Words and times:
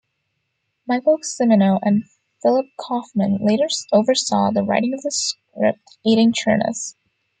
Michael 0.87 1.19
Cimino 1.19 1.77
and 1.83 2.05
Philip 2.41 2.65
Kaufman 2.79 3.37
later 3.43 3.67
oversaw 3.91 4.51
the 4.51 4.63
writing 4.63 4.95
of 4.95 5.03
the 5.03 5.11
script, 5.11 5.99
aiding 6.07 6.33
Chernus. 6.33 6.95